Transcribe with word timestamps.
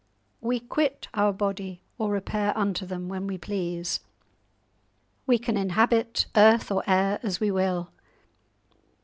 We 0.41 0.59
quit 0.59 1.09
our 1.13 1.31
body, 1.31 1.79
or 1.99 2.09
repair 2.09 2.57
unto 2.57 2.87
them, 2.87 3.07
when 3.07 3.27
we 3.27 3.37
please. 3.37 3.99
We 5.27 5.37
can 5.37 5.57
inhabit, 5.57 6.25
earth, 6.35 6.71
or 6.71 6.83
air, 6.87 7.19
as 7.21 7.39
we 7.39 7.51
will. 7.51 7.91